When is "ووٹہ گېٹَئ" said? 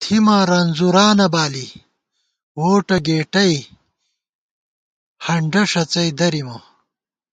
2.58-3.54